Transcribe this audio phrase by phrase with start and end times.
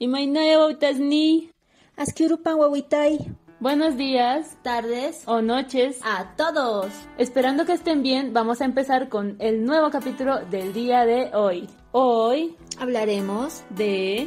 [0.00, 1.50] Imaynaya wautasni.
[1.94, 3.18] Askirupan wawitay.
[3.60, 5.24] Buenos días, Tardes.
[5.26, 6.00] o noches.
[6.02, 6.86] A todos.
[7.18, 11.68] Esperando que estén bien, vamos a empezar con el nuevo capítulo del día de hoy.
[11.92, 14.26] Hoy Hablaremos de...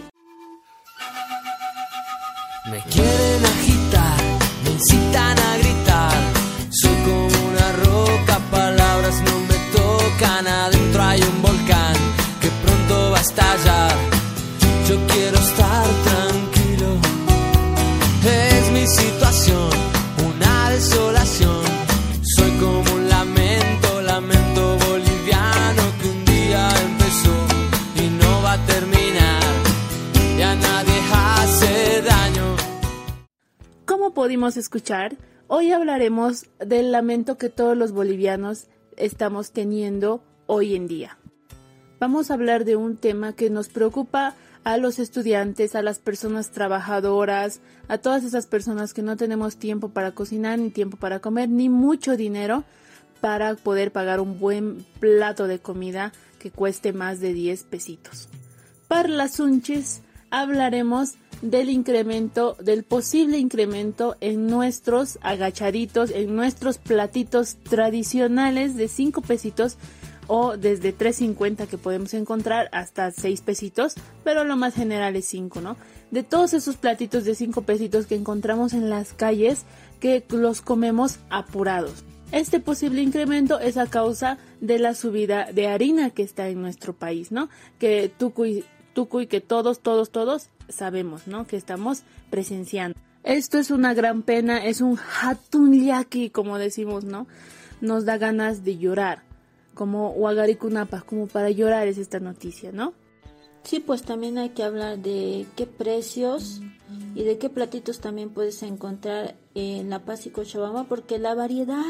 [2.70, 4.22] Me quieren agitar,
[4.64, 6.14] me incitan a gritar.
[6.70, 10.46] Soy como una roca, palabras no me tocan.
[10.46, 11.96] Adentro hay un volcán
[12.40, 14.14] que pronto va a estallar.
[14.88, 15.23] Yo quiero
[34.14, 35.18] Como pudimos escuchar,
[35.48, 41.18] hoy hablaremos del lamento que todos los bolivianos estamos teniendo hoy en día.
[42.00, 46.52] Vamos a hablar de un tema que nos preocupa a los estudiantes, a las personas
[46.52, 51.50] trabajadoras, a todas esas personas que no tenemos tiempo para cocinar, ni tiempo para comer,
[51.50, 52.66] ni mucho dinero
[53.20, 58.30] para poder pagar un buen plato de comida que cueste más de 10 pesitos.
[58.88, 67.58] Para las unches hablaremos del incremento, del posible incremento en nuestros agachaditos, en nuestros platitos
[67.58, 69.78] tradicionales de 5 pesitos
[70.28, 75.60] o desde 3.50 que podemos encontrar hasta 6 pesitos, pero lo más general es 5,
[75.60, 75.76] ¿no?
[76.12, 79.64] De todos esos platitos de 5 pesitos que encontramos en las calles
[80.00, 82.06] que los comemos apurados.
[82.32, 86.94] Este posible incremento es a causa de la subida de harina que está en nuestro
[86.94, 87.50] país, ¿no?
[87.80, 88.64] Que Tucuy,
[88.94, 91.46] Tucuy, que todos, todos, todos sabemos, ¿no?
[91.46, 92.98] Que estamos presenciando.
[93.24, 97.28] Esto es una gran pena, es un hatunyaki, como decimos, ¿no?
[97.80, 99.24] Nos da ganas de llorar,
[99.74, 102.94] como Huagarikunapa, como para llorar es esta noticia, ¿no?
[103.64, 106.62] Sí, pues también hay que hablar de qué precios
[107.16, 111.82] y de qué platitos también puedes encontrar en La Paz y Cochabamba, porque la variedad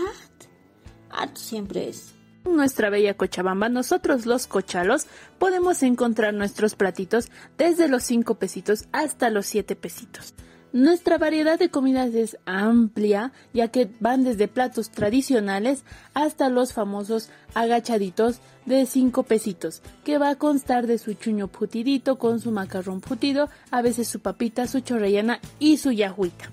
[1.33, 2.13] siempre es.
[2.45, 5.07] Nuestra bella Cochabamba, nosotros los cochalos
[5.39, 10.33] podemos encontrar nuestros platitos desde los 5 pesitos hasta los 7 pesitos.
[10.73, 15.83] Nuestra variedad de comidas es amplia, ya que van desde platos tradicionales
[16.15, 22.17] hasta los famosos agachaditos de 5 pesitos, que va a constar de su chuño putidito
[22.17, 26.51] con su macarrón putido, a veces su papita, su chorrellana y su yahuita.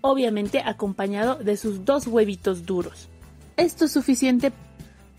[0.00, 3.08] Obviamente acompañado de sus dos huevitos duros.
[3.56, 4.52] Esto es suficiente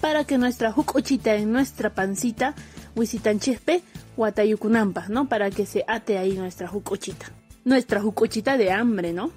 [0.01, 2.55] para que nuestra jucochita en nuestra pancita,
[2.95, 3.83] huisitanchespe,
[4.17, 5.29] guatayucunampa, ¿no?
[5.29, 7.31] Para que se ate ahí nuestra jucochita
[7.69, 9.31] nuestra jucochita de hambre, ¿no?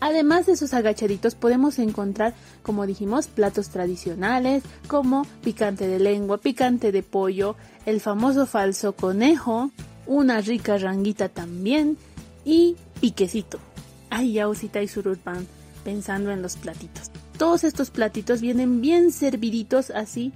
[0.00, 6.92] Además de esos agachaditos podemos encontrar, como dijimos, platos tradicionales como picante de lengua, picante
[6.92, 9.70] de pollo, el famoso falso conejo,
[10.06, 11.96] una rica ranguita también
[12.44, 13.58] y piquecito.
[14.10, 15.46] Ay, yausita y sururpan,
[15.84, 17.10] pensando en los platitos.
[17.38, 20.32] Todos estos platitos vienen bien serviditos así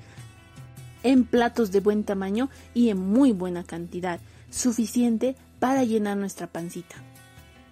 [1.02, 4.20] en platos de buen tamaño y en muy buena cantidad,
[4.50, 6.96] suficiente para llenar nuestra pancita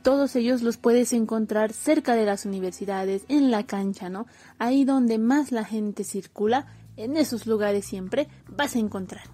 [0.06, 4.28] todos ellos los puedes encontrar cerca de las universidades, en la cancha, ¿no?
[4.56, 9.24] Ahí donde más la gente circula, en esos lugares siempre vas a encontrar.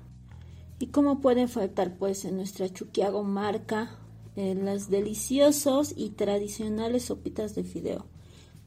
[0.78, 3.98] ¿Y cómo pueden faltar pues en nuestra Chuquiago marca
[4.34, 8.06] eh, las deliciosos y tradicionales sopitas de fideo?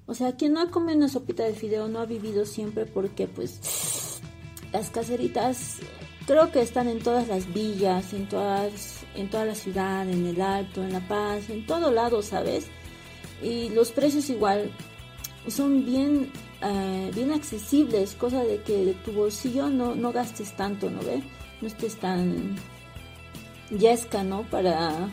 [0.08, 3.28] O sea, quien no ha comido una sopita de fideo no ha vivido siempre porque
[3.28, 4.20] pues
[4.72, 5.78] las caseritas
[6.28, 10.42] creo que están en todas las villas, en todas en toda la ciudad, en el
[10.42, 12.68] Alto, en La Paz, en todo lado, ¿sabes?
[13.42, 14.72] Y los precios igual
[15.48, 20.90] son bien, eh, bien accesibles, cosa de que de tu bolsillo no, no gastes tanto,
[20.90, 21.24] ¿no ve?
[21.62, 22.56] No estés tan
[23.70, 24.44] yesca, ¿no?
[24.50, 25.10] Para,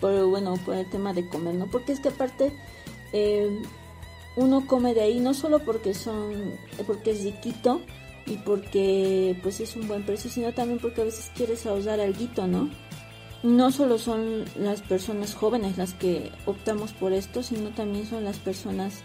[0.00, 1.66] por, bueno, por el tema de comer, ¿no?
[1.70, 2.52] Porque es que aparte
[3.12, 3.62] eh,
[4.36, 6.54] uno come de ahí no solo porque son,
[6.86, 7.80] porque es riquito
[8.26, 12.46] y porque pues es un buen precio, sino también porque a veces quieres ahorrar algo,
[12.46, 12.70] ¿no?
[13.42, 18.38] no solo son las personas jóvenes las que optamos por esto, sino también son las
[18.38, 19.02] personas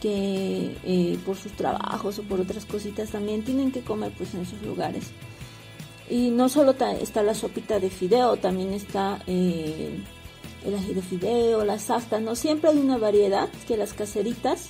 [0.00, 4.40] que eh, por sus trabajos o por otras cositas también tienen que comer pues en
[4.40, 5.12] esos lugares.
[6.10, 9.98] Y no solo está la sopita de fideo, también está eh,
[10.64, 14.68] el ají de fideo, la safta, no siempre hay una variedad que las caseritas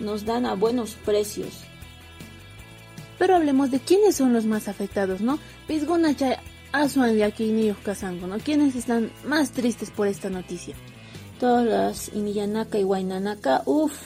[0.00, 1.60] nos dan a buenos precios.
[3.18, 5.38] Pero hablemos de quiénes son los más afectados, ¿no?
[6.72, 8.38] Asuan y Kasango, ¿no?
[8.38, 10.74] ¿Quiénes están más tristes por esta noticia?
[11.38, 13.96] Todas las Iniyanaka y Guainanaka, uff,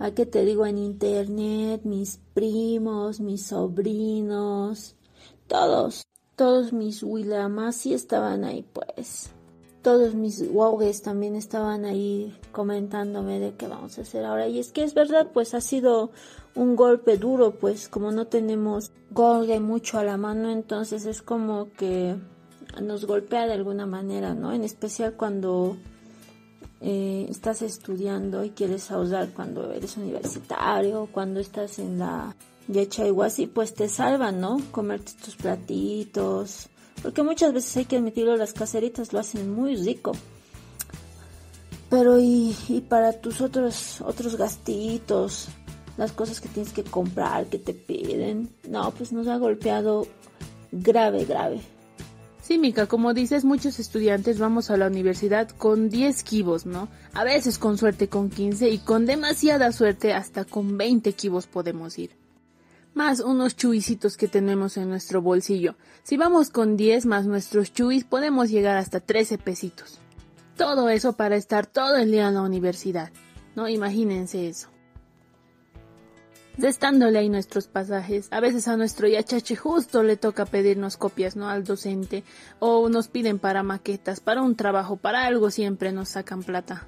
[0.00, 1.82] ¿a qué te digo en internet?
[1.84, 4.96] Mis primos, mis sobrinos,
[5.46, 6.04] todos.
[6.34, 9.30] todos mis Willamasi estaban ahí, pues.
[9.86, 14.48] Todos mis Wogues también estaban ahí comentándome de qué vamos a hacer ahora.
[14.48, 16.10] Y es que es verdad, pues ha sido
[16.56, 21.70] un golpe duro, pues como no tenemos Gogue mucho a la mano, entonces es como
[21.74, 22.16] que
[22.82, 24.52] nos golpea de alguna manera, ¿no?
[24.52, 25.76] En especial cuando
[26.80, 32.34] eh, estás estudiando y quieres ahorrar cuando eres universitario, cuando estás en la
[32.68, 34.60] igual así, pues te salvan, ¿no?
[34.72, 36.70] Comerte tus platitos,
[37.06, 40.10] porque muchas veces hay que admitirlo, las caseritas lo hacen muy rico.
[41.88, 45.46] Pero y, y para tus otros otros gastitos,
[45.96, 50.08] las cosas que tienes que comprar, que te piden, no, pues nos ha golpeado
[50.72, 51.60] grave, grave.
[52.42, 56.88] Sí, Mica, como dices, muchos estudiantes vamos a la universidad con 10 kibos, ¿no?
[57.14, 62.00] A veces con suerte con 15 y con demasiada suerte hasta con 20 kibos podemos
[62.00, 62.25] ir.
[62.96, 65.76] Más unos chuisitos que tenemos en nuestro bolsillo.
[66.02, 70.00] Si vamos con 10 más nuestros chuis podemos llegar hasta 13 pesitos.
[70.56, 73.12] Todo eso para estar todo el día en la universidad,
[73.54, 73.68] ¿no?
[73.68, 74.70] Imagínense eso
[76.64, 78.28] estándole ahí nuestros pasajes.
[78.30, 81.50] A veces a nuestro yachache justo le toca pedirnos copias, ¿no?
[81.50, 82.24] Al docente.
[82.60, 86.86] O nos piden para maquetas, para un trabajo, para algo siempre nos sacan plata.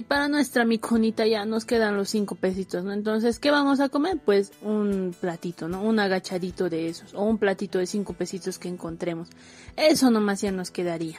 [0.00, 2.86] Y para nuestra miconita ya nos quedan los cinco pesitos.
[2.86, 4.18] Entonces, ¿qué vamos a comer?
[4.24, 5.82] Pues un platito, ¿no?
[5.82, 7.12] Un agachadito de esos.
[7.12, 9.28] O un platito de cinco pesitos que encontremos.
[9.76, 11.18] Eso nomás ya nos quedaría.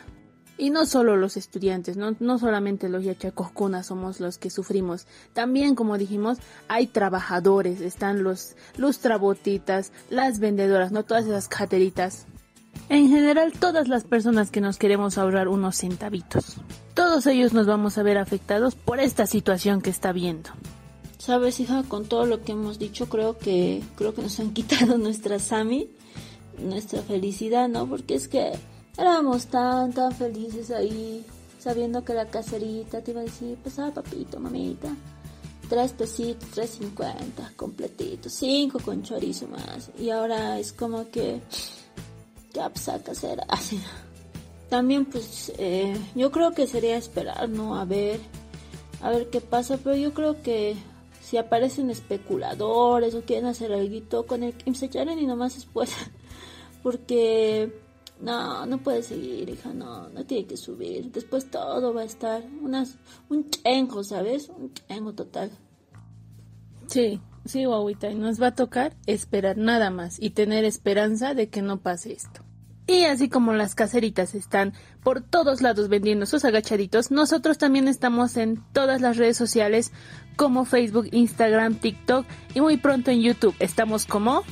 [0.57, 5.05] Y no solo los estudiantes, no, no solamente los yachacoscunas somos los que sufrimos.
[5.33, 12.25] También, como dijimos, hay trabajadores, están los lustrabotitas, las vendedoras, no todas esas cateritas.
[12.89, 16.57] En general, todas las personas que nos queremos ahorrar unos centavitos.
[17.11, 20.49] Todos ellos nos vamos a ver afectados por esta situación que está viendo.
[21.17, 24.97] Sabes, hija, con todo lo que hemos dicho, creo que creo que nos han quitado
[24.97, 25.89] nuestra Sami,
[26.57, 27.85] nuestra felicidad, ¿no?
[27.85, 28.53] Porque es que
[28.97, 31.25] Éramos tan, tan felices ahí,
[31.59, 34.95] sabiendo que la caserita te iba a decir, pues ah, papito, mamita,
[35.67, 39.91] tres pesitos, tres cincuenta, completitos, cinco con chorizo más.
[39.99, 41.41] Y ahora es como que,
[42.53, 43.81] ya pues a casera, así.
[44.71, 47.75] También pues eh, yo creo que sería esperar, ¿no?
[47.75, 48.21] A ver,
[49.01, 50.77] a ver qué pasa, pero yo creo que
[51.19, 54.73] si aparecen especuladores o quieren hacer algo con el Kim
[55.19, 55.91] y nomás después,
[56.83, 57.69] porque
[58.21, 61.11] no, no puede seguir, hija, no, no tiene que subir.
[61.11, 62.95] Después todo va a estar unas,
[63.27, 64.47] un chengo, ¿sabes?
[64.47, 65.51] Un chengo total.
[66.87, 71.49] Sí, sí, guaguita, y nos va a tocar esperar nada más y tener esperanza de
[71.49, 72.45] que no pase esto.
[72.91, 78.35] Y así como las caseritas están por todos lados vendiendo sus agachaditos, nosotros también estamos
[78.35, 79.93] en todas las redes sociales
[80.35, 83.55] como Facebook, Instagram, TikTok y muy pronto en YouTube.
[83.59, 84.43] Estamos como